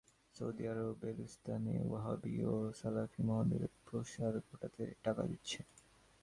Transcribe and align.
Saudi 0.35 0.63
আরব 0.67 0.89
বেলুচিস্তানে 1.01 1.75
ওয়াহাবি 1.83 2.35
ও 2.47 2.73
সালাফি 2.79 3.21
মতবাদের 3.23 3.63
প্রসার 3.85 4.33
ঘটাতে 4.47 4.83
টাকা 5.05 5.23
দিচ্ছে। 5.27 5.59